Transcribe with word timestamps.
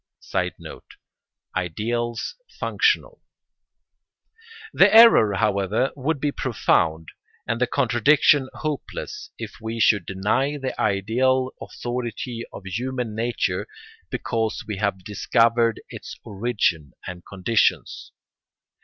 [Sidenote: 0.19 0.95
Ideals 1.55 2.33
functional.] 2.59 3.21
The 4.73 4.91
error, 4.91 5.35
however, 5.35 5.91
would 5.95 6.19
be 6.19 6.31
profound 6.31 7.09
and 7.45 7.61
the 7.61 7.67
contradiction 7.67 8.49
hopeless 8.55 9.29
if 9.37 9.61
we 9.61 9.79
should 9.79 10.07
deny 10.07 10.57
the 10.57 10.73
ideal 10.81 11.51
authority 11.61 12.43
of 12.51 12.65
human 12.65 13.13
nature 13.13 13.67
because 14.09 14.63
we 14.67 14.77
had 14.77 15.03
discovered 15.03 15.79
its 15.91 16.17
origin 16.23 16.93
and 17.05 17.23
conditions. 17.23 18.11